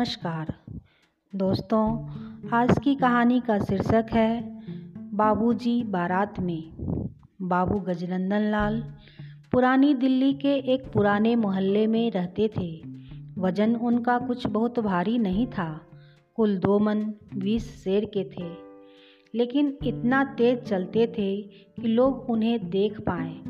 नमस्कार। 0.00 0.54
दोस्तों, 1.34 2.08
आज 2.52 2.78
की 2.84 2.94
कहानी 2.94 3.40
का 3.40 3.58
शीर्षक 3.58 4.06
है, 4.12 4.60
बाबूजी 5.14 5.82
बारात 5.82 6.40
में। 6.40 6.72
बाबू 7.42 7.78
गजनंदन 7.78 8.40
लाल 8.40 8.94
पुरानी 9.52 9.94
दिल्ली 9.94 10.32
के 10.32 10.54
एक 10.54 10.92
पुराने 10.92 11.36
मोहल्ले 11.36 11.86
में 11.86 12.10
रहते 12.10 12.50
थे। 12.56 12.82
वज़न 13.38 13.76
उनका 13.76 14.18
कुछ 14.18 14.46
बहुत 14.46 14.78
भारी 14.78 15.18
नहीं 15.18 15.46
था, 15.46 15.80
कुल 16.36 16.58
दो 16.58 16.78
मन 16.78 17.14
बीस 17.36 17.84
शेर 17.84 18.04
के 18.04 18.24
थे। 18.24 18.54
लेकिन 19.34 19.78
इतना 19.86 20.24
तेज 20.24 20.58
चलते 20.62 21.06
थे 21.06 21.42
कि 21.80 21.88
लोग 21.88 22.30
उन्हें 22.30 22.70
देख 22.70 23.00
पाएँ। 23.00 23.40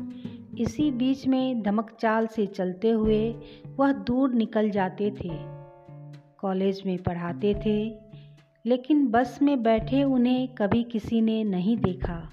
इसी 0.59 0.91
बीच 0.91 1.27
में 1.27 1.61
धमक 1.61 1.91
चाल 1.99 2.27
से 2.27 2.45
चलते 2.45 2.89
हुए 2.89 3.35
वह 3.79 3.91
दूर 3.91 4.33
निकल 4.33 4.69
जाते 4.69 5.11
थे। 5.11 5.60
कॉलेज 6.41 6.83
में 6.85 6.97
पढ़ाते 6.97 7.53
थे, 7.65 7.95
लेकिन 8.65 9.07
बस 9.07 9.39
में 9.41 9.63
बैठे 9.63 10.03
उन्हें 10.03 10.47
कभी 10.47 10.83
किसी 10.83 11.21
ने 11.21 11.43
नहीं 11.43 11.77
देखा। 11.77 12.29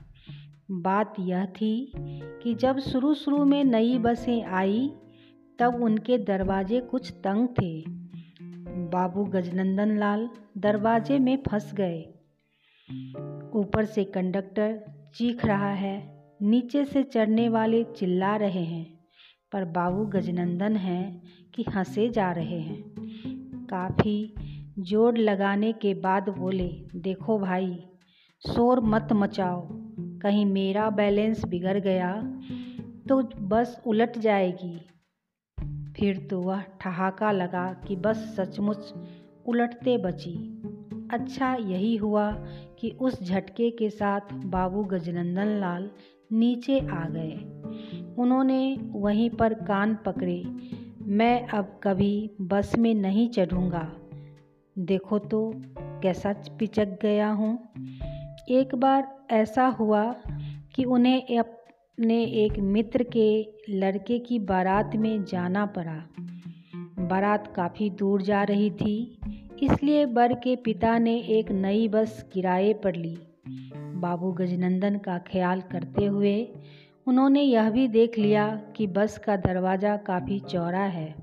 बात 0.71 1.15
यह 1.21 1.47
थी 1.47 1.93
कि 2.43 2.55
जब 2.55 2.79
शुरू 2.79 3.15
शुरू 3.15 3.45
में 3.45 3.65
नई 3.65 3.98
बसें 3.98 4.45
आई, 4.45 4.91
तब 5.59 5.83
उनके 5.83 6.19
दरवाजे 6.19 6.81
कुछ 6.81 7.12
तंग 7.12 7.48
थे। 7.48 7.84
बाबू 8.91 9.25
गजनंदन 9.25 9.98
लाल 9.98 10.29
दरवाजे 10.59 11.19
में 11.19 11.37
फंस 11.51 11.75
गए। 11.75 12.03
ऊपर 13.55 13.84
से 13.84 14.05
कंडक्टर 14.05 14.81
चीख 15.15 15.45
रहा 15.45 15.73
है, 15.73 16.25
नीचे 16.43 16.84
से 16.84 17.03
चढ़ने 17.03 17.48
वाले 17.48 17.84
चिल्ला 17.84 18.37
रहे 18.37 18.65
हैं, 18.65 18.98
पर 19.53 19.65
बाबू 19.65 20.06
गजनंदन 20.06 20.77
हैं 20.77 21.23
कि 21.55 21.62
हंसे 21.62 22.09
जा 22.09 22.33
रहे 22.33 22.61
हैं। 22.61 23.38
काफ़ी 23.70 24.34
ज़ोर 24.78 25.16
लगाने 25.19 25.72
के 25.72 25.94
बाद 25.94 26.28
बोले, 26.28 26.69
देखो 26.97 27.38
भाई, 27.38 27.74
शोर 28.42 28.80
मत 28.80 29.08
मचाओ। 29.12 29.69
कहीं 30.22 30.44
मेरा 30.47 30.91
बैलेंस 30.91 31.44
बिगड़ 31.44 31.78
गया 31.78 32.12
तो 33.08 33.22
बस 33.48 33.80
उलट 33.86 34.19
जाएगी। 34.19 34.78
फिर 35.92 36.19
तो 36.30 36.41
वह 36.41 36.62
ठहाका 36.80 37.30
लगा 37.33 37.72
कि 37.86 37.96
बस 37.96 38.16
सचमुच 38.36 38.94
उलटते 39.46 39.96
बची। 39.98 40.36
अच्छा 41.12 41.55
यही 41.55 41.96
हुआ 41.96 42.30
कि 42.78 42.91
उस 43.00 43.22
झटके 43.22 43.70
के 43.70 43.91
साथ 43.91 44.33
बाबू 44.46 44.84
गजनंदन 44.84 45.48
लाल 45.61 45.91
नीचे 46.33 46.78
आ 46.80 47.05
गए। 47.08 47.33
उन्होंने 48.19 48.77
वहीं 48.92 49.30
पर 49.30 49.55
कान 49.55 49.98
पकड़े। 50.06 50.42
मैं 51.09 51.47
अब 51.48 51.81
कभी 51.83 52.31
बस 52.41 52.73
में 52.78 52.95
नहीं 52.95 53.28
चढ़ूँगा। 53.28 53.92
देखो 54.78 55.19
तो 55.19 55.53
कैसा 56.03 56.33
पिचक 56.59 56.98
गया 57.03 57.31
हूँ। 57.31 57.73
एक 58.51 58.75
बार 58.75 59.17
ऐसा 59.31 59.67
हुआ 59.67 60.05
कि 60.75 60.84
उन्हें 60.84 61.39
अपने 61.39 62.23
एक 62.25 62.59
मित्र 62.59 63.03
के 63.17 63.55
लड़के 63.70 64.19
की 64.19 64.39
बारात 64.39 64.97
में 64.97 65.25
जाना 65.25 65.67
पड़ा। 65.67 65.97
बारात 67.06 67.53
काफ़ी 67.56 67.91
दूर 67.91 68.23
जा 68.23 68.42
रही 68.42 68.70
थी, 68.70 69.19
इसलिए 69.62 70.06
बर 70.06 70.34
के 70.34 70.56
पिता 70.56 70.98
ने 70.98 71.19
एक 71.20 71.51
नई 71.51 71.89
बस 71.89 72.25
किराए 72.33 72.73
पर 72.73 72.95
ली। 72.95 73.19
बाबू 73.95 74.33
गजनंदन 74.33 74.98
का 74.98 75.19
ख्याल 75.19 75.61
करते 75.61 76.05
हुए 76.05 76.48
उन्होंने 77.09 77.42
यह 77.42 77.70
भी 77.70 77.89
देख 77.89 78.19
लिया 78.19 78.61
कि 78.77 78.87
बस 78.87 79.19
का 79.19 79.37
दरवाज़ा 79.37 79.97
काफ़ी 79.97 80.41
चौड़ा 80.41 80.83
है। 80.83 81.14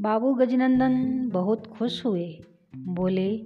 बाबू 0.00 0.34
गजनंदन 0.34 1.28
बहुत 1.28 1.66
खुश 1.66 2.06
हुए। 2.06 2.40
बोले 2.76 3.42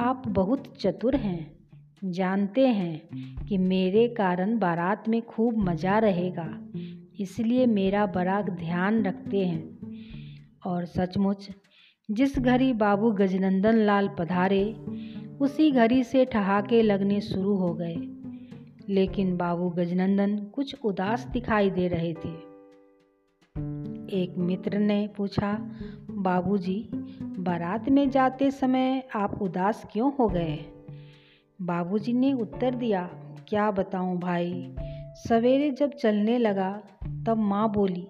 आप 0.00 0.22
बहुत 0.28 0.74
चतुर 0.80 1.16
हैं। 1.16 1.56
जानते 2.04 2.68
हैं 2.68 3.02
कि 3.46 3.58
मेरे 3.58 4.08
कारण 4.08 4.58
बारात 4.58 5.08
में 5.08 5.22
खूब 5.22 5.56
मज़ा 5.56 5.98
रहेगा। 5.98 6.60
इसलिए 7.20 7.66
मेरा 7.66 8.06
बड़ा 8.06 8.42
ध्यान 8.42 9.02
रखते 9.02 9.46
हैं। 9.46 9.78
और 10.66 10.84
सचमुच 10.84 11.50
जिस 12.10 12.38
घड़ी 12.38 12.72
बाबू 12.72 13.10
गजनंदन 13.10 13.76
लाल 13.76 14.10
पधारे 14.18 14.76
उसी 15.40 15.70
घड़ी 15.70 16.04
से 16.04 16.24
ठहाके 16.24 16.82
लगने 16.82 17.20
शुरू 17.20 17.54
हो 17.54 17.74
गए। 17.74 18.23
लेकिन 18.88 19.36
बाबू 19.36 19.70
गजनंदन 19.70 20.38
कुछ 20.38 20.76
उदास 20.84 21.24
दिखाई 21.24 21.70
दे 21.70 21.88
रहे 21.88 22.12
थे। 22.12 22.54
एक 24.22 24.34
मित्र 24.38 24.78
ने 24.78 25.08
पूछा 25.16 25.70
बाबूजी, 26.10 26.88
बारात 27.22 27.88
में 27.88 28.10
जाते 28.10 28.50
समय 28.50 29.08
आप 29.14 29.42
उदास 29.42 29.86
क्यों 29.92 30.14
हो 30.14 30.28
गए? 30.28 30.58
बाबूजी 31.62 32.12
ने 32.12 32.32
उत्तर 32.32 32.74
दिया 32.74 33.06
क्या 33.48 33.70
बताऊँ 33.70 34.18
भाई 34.18 34.76
सवेरे 35.28 35.70
जब 35.70 35.90
चलने 35.90 36.38
लगा 36.38 36.82
तब 37.26 37.36
माँ 37.36 37.72
बोली 37.72 38.08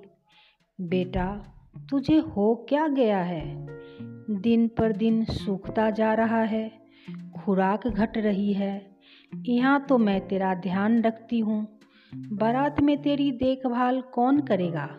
बेटा 0.81 1.45
तुझे 1.91 2.19
हो 2.19 2.67
क्या 2.69 2.89
गया 2.89 3.23
है? 3.23 3.67
दिन 4.31 4.69
पर 4.69 4.93
दिन 4.93 5.25
सूखता 5.25 5.91
जा 5.91 6.15
रहा 6.15 6.43
है 6.43 6.73
खुराक 7.39 7.87
घट 7.87 8.19
रही 8.19 8.53
है 8.53 8.94
यहाँ 9.43 9.87
तो 9.89 9.99
मैं 9.99 10.29
तेरा 10.29 10.55
ध्यान 10.55 11.03
रखती 11.03 11.39
हूँ। 11.39 11.79
बारात 12.33 12.81
में 12.81 13.03
तेरी 13.03 13.33
देखभाल 13.33 14.01
कौन 14.01 14.41
करेगा? 14.41 14.91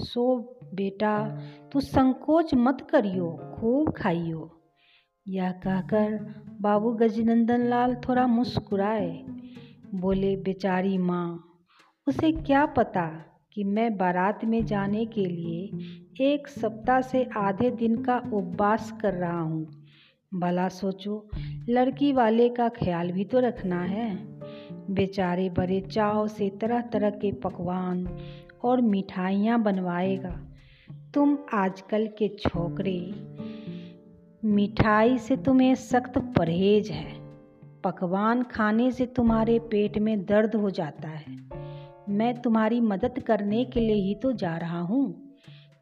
सो 0.00 0.38
बेटा, 0.74 1.40
तू 1.72 1.80
संकोच 1.80 2.54
मत 2.54 2.86
करियो, 2.90 3.54
खूब 3.54 3.92
खाइयो। 3.92 4.62
यह 5.28 5.50
कहकर 5.50 6.34
बाबू 6.60 6.92
गजनंदन 6.92 7.60
लाल 7.60 7.94
थोड़ा 7.94 8.26
मुस्कुराए। 8.26 9.24
बोले, 9.94 10.36
बेचारी 10.36 10.98
माँ, 10.98 11.48
उसे 12.08 12.32
क्या 12.32 12.66
पता 12.66 13.24
कि 13.52 13.64
मैं 13.64 13.96
बारात 13.96 14.44
में 14.44 14.64
जाने 14.64 15.06
के 15.06 15.24
लिए 15.24 15.70
एक 16.20 16.48
सप्ताह 16.48 17.00
से 17.00 17.28
आधे 17.36 17.70
दिन 17.70 18.02
का 18.02 18.18
उपवास 18.18 18.98
कर 19.02 19.14
रहा 19.14 19.40
हूँ? 19.40 19.81
भला 20.34 20.68
सोचो 20.68 21.30
लड़की 21.68 22.12
वाले 22.12 22.48
का 22.48 22.68
ख्याल 22.68 23.12
भी 23.12 23.24
तो 23.24 23.38
रखना 23.38 23.82
है। 23.82 24.16
बेचारे 24.90 25.50
बड़े 25.50 25.80
चाव 25.80 26.28
से 26.28 26.50
तरह 26.50 26.80
तरह 26.80 27.10
के 27.10 27.32
पकवान 27.32 28.06
और 28.64 28.80
मिठाइयाँ 28.80 29.62
बनवाएगा। 29.62 30.40
तुम 31.14 31.38
आजकल 31.54 32.06
के 32.06 32.28
छोकरे 32.28 33.14
मिठाई 34.44 35.18
से 35.18 35.36
तुम्हें 35.36 35.74
सख्त 35.74 36.18
परहेज 36.18 36.90
है। 36.90 37.14
पकवान 37.84 38.42
खाने 38.42 38.90
से 38.90 39.06
तुम्हारे 39.06 39.58
पेट 39.58 39.98
में 39.98 40.24
दर्द 40.24 40.54
हो 40.54 40.70
जाता 40.70 41.08
है। 41.08 41.36
मैं 42.08 42.34
तुम्हारी 42.42 42.80
मदद 42.80 43.18
करने 43.18 43.64
के 43.64 43.80
लिए 43.80 44.02
ही 44.02 44.14
तो 44.14 44.32
जा 44.32 44.56
रहा 44.56 44.80
हूँ। 44.80 45.34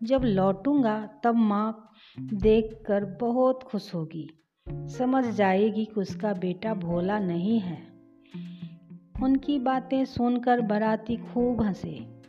जब 0.03 0.22
लौटूँगा 0.25 1.09
तब 1.25 1.34
माँ 1.34 1.93
देखकर 2.21 3.05
बहुत 3.05 3.62
खुश 3.62 3.94
होगी। 3.94 4.28
समझ 4.69 5.25
जाएगी 5.26 5.84
कि 5.84 6.00
उसका 6.00 6.32
बेटा 6.32 6.75
भोला 6.75 7.19
नहीं 7.19 7.60
है। 7.60 7.78
उनकी 9.22 9.59
बातें 9.59 10.04
सुनकर 10.04 10.60
बराती 10.60 11.16
खूब 11.16 11.62
हंसे। 11.62 12.22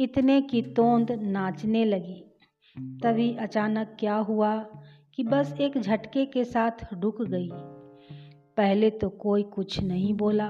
इतने 0.00 0.40
की 0.42 0.62
तोंद 0.62 1.12
नाचने 1.12 1.84
लगी। 1.84 2.24
तभी 3.02 3.36
अचानक 3.36 3.96
क्या 4.00 4.14
हुआ 4.14 4.56
कि 5.14 5.24
बस 5.24 5.54
एक 5.60 5.78
झटके 5.78 6.26
के 6.26 6.44
साथ 6.44 6.70
रुक 6.92 7.22
गई। 7.22 7.50
पहले 8.56 8.90
तो 8.90 9.08
कोई 9.08 9.42
कुछ 9.42 9.80
नहीं 9.80 10.14
बोला, 10.14 10.48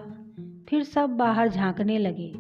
फिर 0.68 0.82
सब 0.82 1.10
बाहर 1.10 1.48
झांकने 1.48 1.98
लगे। 1.98 2.32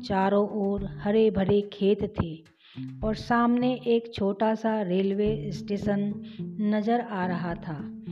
चारों 0.00 0.48
ओर 0.48 0.84
हरे 0.84 1.30
भरे 1.30 1.60
खेत 1.60 2.14
थे। 2.20 2.57
और 3.04 3.14
सामने 3.14 3.80
एक 3.86 4.14
छोटा 4.14 4.54
सा 4.54 4.82
रेलवे 4.82 5.50
स्टेशन 5.52 6.22
नज़र 6.60 7.00
आ 7.00 7.26
रहा 7.26 7.54
था। 7.54 8.02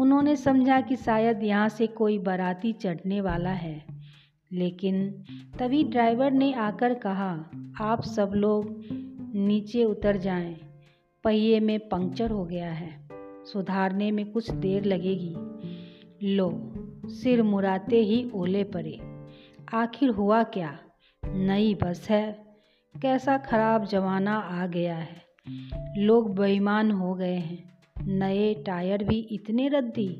उन्होंने 0.00 0.36
समझा 0.36 0.80
कि 0.80 0.96
शायद 0.96 1.42
यहाँ 1.42 1.68
से 1.68 1.86
कोई 1.86 2.18
बाराती 2.18 2.72
चढ़ने 2.72 3.20
वाला 3.20 3.50
है। 3.50 3.84
लेकिन 4.52 5.24
तभी 5.58 5.84
ड्राइवर 5.84 6.30
ने 6.30 6.52
आकर 6.52 6.94
कहा 6.94 7.50
आप 7.80 8.02
सब 8.02 8.32
लोग 8.34 8.84
नीचे 9.34 9.84
उतर 9.84 10.16
जाएँ, 10.16 10.56
पहिए 11.24 11.60
में 11.60 11.88
पंक्चर 11.88 12.30
हो 12.30 12.44
गया 12.44 12.72
है। 12.72 13.08
सुधारने 13.52 14.10
में 14.10 14.32
कुछ 14.32 14.50
देर 14.50 14.84
लगेगी। 14.84 15.34
लो 16.36 16.72
सिर 17.06 17.42
मुराते 17.42 18.02
ही 18.02 18.30
ओले 18.34 18.64
पड़े। 18.64 19.00
आखिर 19.74 20.10
हुआ 20.10 20.42
क्या? 20.42 20.78
नई 21.24 21.74
बस 21.74 22.06
है। 22.10 22.47
कैसा 23.02 23.38
खराब 23.38 23.84
जमाना 23.84 24.36
आ 24.36 24.66
गया 24.66 24.96
है। 24.96 25.22
लोग 25.98 26.34
बेईमान 26.36 26.90
हो 26.90 27.14
गए 27.14 27.34
हैं। 27.34 27.78
नए 28.06 28.54
टायर 28.54 29.04
भी 29.04 29.18
इतने 29.18 29.68
रद्दी 29.68 30.18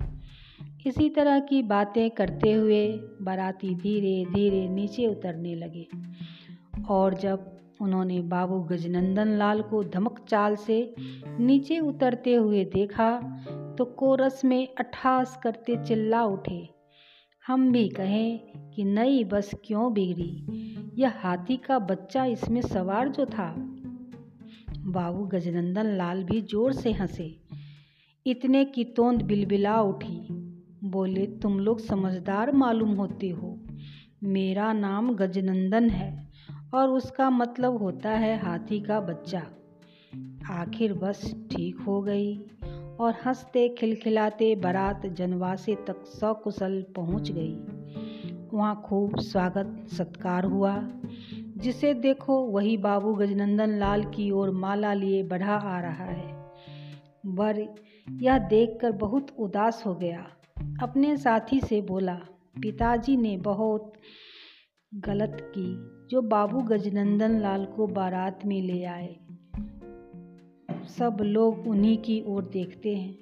इसी 0.87 1.11
तरह 1.11 1.41
की 1.41 1.63
बातें 1.63 2.11
करते 2.11 2.53
हुए 2.53 2.93
बाराती 3.23 3.75
धीरे 3.75 4.25
धीरे 4.35 4.69
नीचे 4.69 5.07
उतरने 5.07 5.55
लगे। 5.55 5.89
और 6.91 7.15
जब 7.15 7.57
उन्होंने 7.81 8.21
बाबू 8.21 8.61
गजनंदन 8.61 9.29
लाल 9.29 9.63
को 9.63 9.85
धमक 9.85 10.25
चाल 10.29 10.57
से 10.57 10.95
नीचे 11.39 11.79
उतरते 11.81 12.35
हुए 12.35 12.65
देखा 12.65 13.21
तो 13.79 13.85
कोरस 13.85 14.45
में 14.45 14.69
अठास 14.79 15.41
करते 15.43 15.85
चिल्ला 15.85 16.25
उठे। 16.25 16.78
हम 17.49 17.73
भी 17.73 17.89
कहें 17.89 18.39
कि 18.71 18.85
नई 18.85 19.25
बस 19.25 19.51
क्यों 19.65 19.93
बिगड़ी? 19.93 20.47
यह 20.99 21.13
हाथी 21.17 21.57
का 21.57 21.79
बच्चा 21.79 22.25
इसमें 22.25 22.61
सवार 22.61 23.09
जो 23.09 23.27
था। 23.27 23.55
बाबू 24.79 25.25
गजनंदन 25.25 25.87
लाल 25.87 26.25
भी 26.25 26.41
ज़ोर 26.41 26.73
से 26.73 26.93
हंसे। 26.93 27.41
इतने 28.27 28.65
की 28.65 28.85
तोंद 28.85 29.23
बिलबिला 29.23 29.81
उठी। 29.81 30.27
बोले, 30.85 31.27
तुम 31.27 31.61
लोग 31.61 31.79
समझदार 31.79 32.53
मालूम 32.53 32.91
होते 32.91 33.29
हो। 33.29 33.61
मेरा 34.25 34.73
नाम 34.73 35.15
गजनंदन 35.15 35.91
है 35.91 36.29
और 36.75 36.89
उसका 36.89 37.31
मतलब 37.31 37.77
होता 37.77 38.11
है 38.11 38.39
हाथी 38.39 38.81
का 38.81 39.01
बच्चा। 39.01 39.43
आखिर 40.51 40.93
बस 40.93 41.35
ठीक 41.51 41.81
हो 41.81 42.03
गई। 42.03 42.41
और 43.01 43.15
हँसते, 43.25 43.69
खिलखिलाते 43.69 44.55
बारात 44.55 45.07
जनवासे 45.07 45.75
तक 45.75 46.07
सकुशल 46.07 46.85
पहुँच 46.97 47.31
गई। 47.33 47.55
वहाँ 48.55 48.83
खूब 48.85 49.19
स्वागत, 49.19 49.87
सत्कार 49.89 50.45
हुआ। 50.45 50.89
जिसे 51.57 51.95
देखो 51.95 52.47
वही 52.47 52.77
बाबू 52.77 53.15
गजनंदन 53.15 53.79
लाल 53.79 54.05
की 54.05 54.31
ओर 54.31 54.51
माला 54.51 54.93
लिए 54.93 55.23
बढ़ा 55.23 55.55
आ 55.55 55.81
रहा 55.81 56.05
है। 56.05 56.51
वर, 57.27 57.75
यह 58.11 58.39
देखकर 58.39 58.93
बहुत 58.93 59.27
उदास 59.39 59.83
हो 59.87 59.95
गया। 59.95 60.27
अपने 60.83 61.17
साथी 61.17 61.61
से 61.61 61.81
बोला, 61.81 62.15
पिताजी 62.63 63.17
ने 63.17 63.37
बहुत 63.37 63.93
गलत 64.95 65.53
की। 65.59 65.99
जो 66.11 66.23
बाबू 66.23 66.61
गजनंदन 66.61 67.41
लाल 67.41 67.65
को 67.65 67.87
बारात 67.87 68.47
में 68.47 68.63
ले 68.63 68.85
आए 68.85 69.17
सब 70.89 71.17
लोग 71.21 71.69
उन्हीं 71.69 71.99
की 71.99 72.23
ओर 72.27 72.45
देखते 72.45 72.97
हैं। 72.97 73.19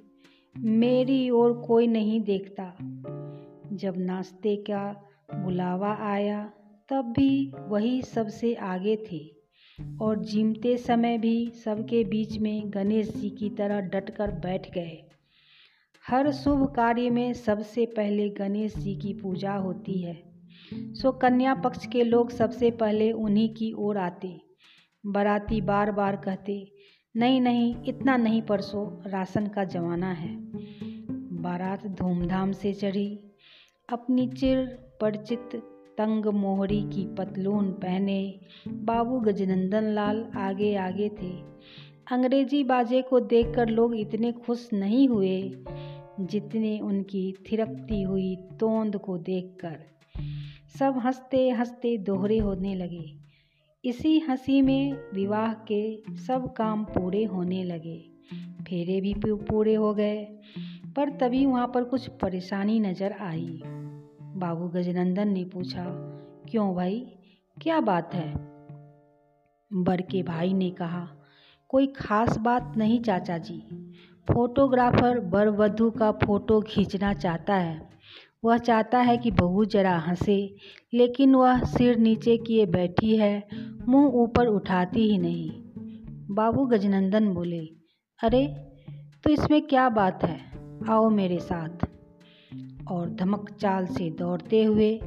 मेरी 0.59 1.31
ओर 1.31 1.53
कोई 1.53 1.87
नहीं 1.87 2.21
देखता। 2.21 2.73
जब 3.73 3.95
नाश्ते 3.97 4.57
का 4.57 5.05
बुलावा 5.35 5.95
आया, 5.95 6.53
तब 6.89 7.05
भी 7.05 7.53
वही 7.69 8.03
सबसे 8.03 8.55
आगे 8.55 8.97
थे 8.97 9.35
और 10.01 10.25
जीमते 10.25 10.77
समय 10.77 11.19
भी 11.19 11.51
सबके 11.65 12.05
बीच 12.05 12.39
में 12.39 12.63
गणेश 12.67 13.17
जी 13.17 13.31
की 13.31 13.51
तरह 13.51 13.81
डटकर 13.81 14.31
बैठ 14.31 14.73
गए। 14.75 15.03
हर 16.09 16.33
शुभ 16.33 16.75
कार्य 16.75 17.11
में 17.11 17.33
सबसे 17.33 17.87
पहले 17.87 18.29
गणेश 18.29 18.77
जी 18.77 18.97
की 18.97 19.13
पूजा 19.15 19.55
होती 19.55 20.03
है। 20.03 20.23
सो 20.75 21.13
कन्या 21.13 21.55
पक्ष 21.55 21.87
के 21.87 22.05
लोग 22.05 22.31
सबसे 22.31 22.71
पहले 22.71 23.13
उन्हीं 23.13 23.49
की 23.49 23.73
ओर 23.73 23.99
आते। 23.99 24.41
बाराती 25.07 25.61
बार 25.61 25.93
बार 25.93 26.17
कहते 26.17 26.76
नहीं 27.17 27.41
नहीं, 27.41 27.75
इतना 27.87 28.17
नहीं, 28.17 28.43
परसों 28.43 29.11
राशन 29.11 29.47
का 29.47 29.65
ज़माना 29.65 30.13
है। 30.13 30.37
बारात 31.43 31.87
धूमधाम 31.87 32.53
से 32.53 32.73
चढ़ी। 32.73 33.21
अपनी 33.89 34.29
चिर 34.29 34.67
परिचित 35.01 35.51
तंग 35.99 36.27
मोहरी 36.27 36.83
की 36.83 37.15
पतलून 37.15 37.73
पहने 37.73 38.41
बाबू 38.69 39.21
गजनंदन 39.21 39.85
लाल 39.85 40.25
आगे 40.37 40.77
आगे 40.77 41.09
थे। 41.09 41.43
अंग्रेज़ी 42.13 42.65
बाजे 42.65 43.03
को 43.03 43.21
देखकर 43.21 43.69
लोग 43.69 43.97
इतने 43.97 44.33
खुश 44.33 44.73
नहीं 44.73 45.09
हुए 45.09 45.65
जितने 46.21 46.81
उनकी 46.81 47.35
थिरकती 47.53 48.03
हुई 48.03 48.37
तोंद 48.37 48.97
को 48.97 49.19
देखकर। 49.19 49.77
सब 50.79 50.99
हँसते 50.99 51.51
हँसते 51.51 51.99
दोहरे 51.99 52.39
होने 52.39 52.75
लगे। 52.75 53.26
इसी 53.87 54.19
हँसी 54.19 54.63
में 54.63 55.11
विवाह 55.15 55.53
के 55.53 56.03
सब 56.17 56.53
काम 56.53 56.85
पूरे 56.85 57.25
होने 57.25 57.65
लगे। 57.65 58.11
फेरे 58.63 59.01
भी 59.01 59.15
पूरे 59.25 59.75
हो 59.75 59.95
गए, 59.95 60.25
पर 60.97 61.11
तभी 61.11 61.47
वहाँ 61.47 61.73
पर 61.75 61.85
कुछ 61.85 62.09
परेशानी 62.09 62.81
नज़र 62.81 63.13
आई। 63.13 63.63
बाबू 64.37 64.69
गजनंदन 64.69 65.29
ने 65.29 65.45
पूछा, 65.45 65.85
क्यों 66.51 66.75
भाई? 66.75 67.07
क्या 67.63 67.81
बात 67.81 68.15
है? 68.15 68.35
बर 69.73 70.01
के 70.01 70.23
भाई 70.23 70.53
ने 70.53 70.71
कहा, 70.71 71.09
कोई 71.69 71.87
खास 71.87 72.39
बात 72.39 72.75
नहीं 72.77 73.01
चाचा 73.01 73.39
जी। 73.39 73.63
फोटोग्राफर 74.33 75.21
बर 75.21 75.49
वधु 75.49 75.91
का 75.91 76.13
फ़ोटो 76.13 76.61
खींचना 76.61 77.15
चाहता 77.15 77.55
है। 77.55 77.97
वह 78.45 78.59
चाहता 78.59 78.99
है 78.99 79.19
कि 79.19 79.31
बहू 79.31 79.65
जरा 79.65 79.99
हंसे, 79.99 80.57
लेकिन 80.95 81.35
वह 81.35 81.61
सिर 81.65 81.97
नीचे 81.97 82.37
किए 82.37 82.67
बैठी 82.67 83.17
है 83.17 83.66
मुँह 83.89 84.07
ऊपर 84.07 84.47
उठाती 84.47 85.13
ही 85.13 85.19
नहीं। 85.19 85.51
बाबू 86.35 86.67
गजनंदन 86.67 87.29
बोले, 87.29 87.61
अरे 88.23 88.47
तो 89.25 89.31
इसमें 89.31 89.63
क्या 89.63 89.89
बात 89.89 90.25
है? 90.25 90.39
आओ 90.89 91.09
मेरे 91.11 91.39
साथ। 91.39 91.87
और 92.89 93.11
धमक 93.11 93.51
चाल 93.51 93.87
से 93.87 94.11
दौड़ते 94.11 94.65
हुए 94.65 95.01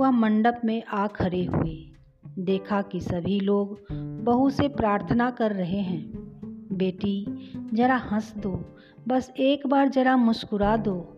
वह 0.00 0.10
मंडप 0.10 0.60
में 0.64 0.82
आ 0.84 1.06
खड़े 1.06 1.44
हुए। 1.44 1.92
देखा 2.38 2.82
कि 2.82 3.00
सभी 3.00 3.40
लोग 3.40 3.80
बहू 4.24 4.50
से 4.50 4.68
प्रार्थना 4.68 5.30
कर 5.30 5.52
रहे 5.52 5.80
हैं, 5.80 6.12
बेटी, 6.72 7.26
जरा 7.74 7.96
हंस 7.96 8.34
दो, 8.36 8.76
बस 9.08 9.32
एक 9.38 9.66
बार 9.66 9.88
जरा 9.88 10.16
मुस्कुरा 10.16 10.76
दो। 10.76 11.12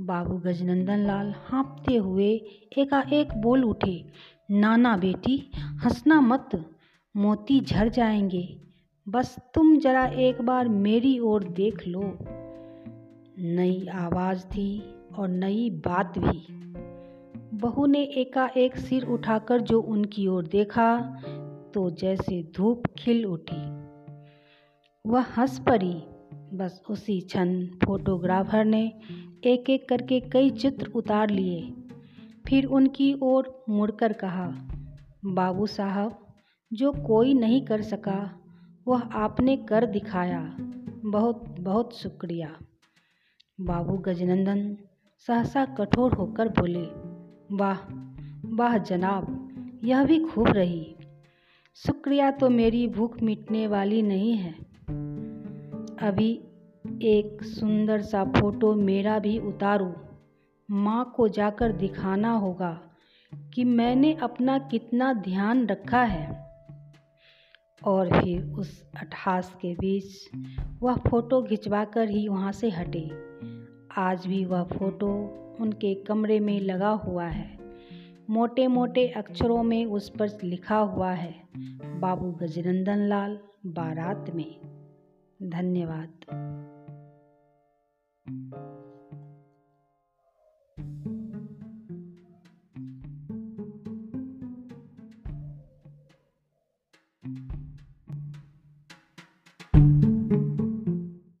बाबू 0.00 0.36
गजनंदन 0.36 0.98
लाल 0.98 1.34
हाँपते 1.46 1.96
हुए 1.96 2.30
एकाएक 2.78 3.34
बोल 3.34 3.64
उठे 3.64 4.04
नाना 4.50 4.96
बेटी, 4.96 5.50
हंसना 5.56 6.20
मत, 6.20 6.70
मोती 7.16 7.60
झर 7.60 7.88
जाएँगे। 7.88 8.60
बस 9.08 9.36
तुम 9.54 9.78
जरा 9.78 10.06
एक 10.06 10.42
बार 10.42 10.68
मेरी 10.68 11.18
ओर 11.18 11.44
देख 11.44 11.86
लो। 11.86 12.18
नई 13.38 13.86
आवाज़ 13.86 14.46
थी 14.46 14.94
और 15.18 15.28
नई 15.28 15.70
बात 15.70 16.18
भी। 16.18 16.46
बहू 17.58 17.86
ने 17.86 18.02
एकाएक 18.02 18.76
सिर 18.76 19.06
उठाकर 19.06 19.60
जो 19.60 19.80
उनकी 19.80 20.26
ओर 20.26 20.46
देखा 20.46 20.98
तो 21.74 21.90
जैसे 21.90 22.52
धूप 22.56 22.82
खिल 22.98 23.26
उठी। 23.26 23.84
वह 25.06 25.20
हंस 25.20 25.58
पड़ी। 25.58 26.02
बस 26.56 26.82
उसी 26.90 27.20
क्षण 27.20 27.66
फोटोग्राफर 27.66 28.64
ने 28.64 28.92
एक 29.44 29.70
एक 29.70 29.88
करके 29.88 30.20
कई 30.20 30.50
चित्र 30.50 30.86
उतार 30.86 31.30
लिए। 31.30 31.60
फिर 32.48 32.66
उनकी 32.66 33.18
ओर 33.22 33.64
मुड़कर 33.68 34.12
कहा, 34.12 34.52
बाबू 35.24 35.66
साहब, 35.66 36.26
जो 36.72 36.92
कोई 36.92 37.34
नहीं 37.34 37.62
कर 37.62 37.82
सका, 37.82 38.40
वह 38.86 39.00
आपने 39.00 39.56
कर 39.56 39.86
दिखाया। 39.86 40.56
बहुत 41.04 41.60
बहुत 41.60 41.96
शुक्रिया। 41.96 42.56
बाबू 43.60 43.96
गजनंदन 43.96 44.76
सहसा 45.26 45.64
कठोर 45.64 46.12
होकर 46.12 46.48
बोले, 46.48 46.86
वाह 47.56 47.78
वाह 48.56 48.78
जनाब, 48.78 49.48
यह 49.84 50.04
भी 50.04 50.20
खूब 50.20 50.48
रही। 50.48 50.96
शुक्रिया 51.74 52.30
तो 52.30 52.50
मेरी 52.50 52.88
भूख 52.88 53.22
मिटने 53.22 53.66
वाली 53.66 54.02
नहीं 54.02 54.32
है। 54.32 54.52
अभी 56.02 56.40
एक 57.02 57.42
सुंदर 57.42 58.02
सा 58.02 58.24
फ़ोटो 58.24 58.74
मेरा 58.74 59.18
भी 59.18 59.38
उतारो। 59.38 60.13
माँ 60.70 61.12
को 61.16 61.28
जाकर 61.28 61.72
दिखाना 61.72 62.32
होगा 62.32 62.80
कि 63.54 63.64
मैंने 63.64 64.14
अपना 64.14 64.58
कितना 64.58 65.12
ध्यान 65.12 65.66
रखा 65.66 66.02
है। 66.02 66.44
और 67.84 68.22
फिर 68.22 68.44
उस 68.44 68.90
अठास 68.96 69.54
के 69.54 69.74
बीच 69.74 70.30
वह 70.82 70.96
फ़ोटो 70.96 71.42
खिंचवा 71.42 71.84
कर 71.84 72.08
ही 72.08 72.28
वहाँ 72.28 72.52
से 72.52 72.70
हटे। 72.70 73.10
आज 73.96 74.26
भी 74.26 74.44
वह 74.44 74.62
फ़ोटो 74.62 75.40
उनके 75.60 75.94
कमरे 75.94 76.40
में 76.40 76.60
लगा 76.60 76.90
हुआ 76.90 77.24
है। 77.24 77.58
मोटे 78.30 78.66
मोटे 78.66 79.08
अक्षरों 79.08 79.62
में 79.62 79.86
उस 79.86 80.08
पर 80.10 80.28
लिखा 80.44 80.76
हुआ 80.76 81.10
है, 81.10 81.48
बाबू 82.00 82.32
गजनंदन 82.32 82.98
लाल, 82.98 83.38
बारात 83.66 84.30
में। 84.34 84.60
धन्यवाद। 85.42 86.10